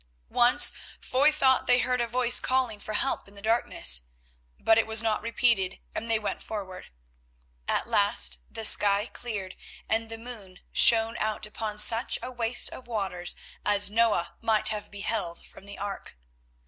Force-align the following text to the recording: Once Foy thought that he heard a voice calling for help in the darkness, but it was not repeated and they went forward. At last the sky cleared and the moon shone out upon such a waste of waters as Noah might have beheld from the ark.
Once 0.31 0.71
Foy 0.99 1.31
thought 1.31 1.67
that 1.67 1.73
he 1.73 1.79
heard 1.81 2.01
a 2.01 2.07
voice 2.07 2.39
calling 2.39 2.79
for 2.79 2.93
help 2.95 3.27
in 3.27 3.35
the 3.35 3.39
darkness, 3.43 4.01
but 4.59 4.79
it 4.79 4.87
was 4.87 5.03
not 5.03 5.21
repeated 5.21 5.77
and 5.93 6.09
they 6.09 6.17
went 6.17 6.41
forward. 6.41 6.87
At 7.67 7.87
last 7.87 8.39
the 8.49 8.65
sky 8.65 9.05
cleared 9.05 9.55
and 9.87 10.09
the 10.09 10.17
moon 10.17 10.57
shone 10.71 11.17
out 11.17 11.45
upon 11.45 11.77
such 11.77 12.17
a 12.23 12.31
waste 12.31 12.71
of 12.71 12.87
waters 12.87 13.35
as 13.63 13.91
Noah 13.91 14.33
might 14.41 14.69
have 14.69 14.89
beheld 14.89 15.45
from 15.45 15.65
the 15.67 15.77
ark. 15.77 16.17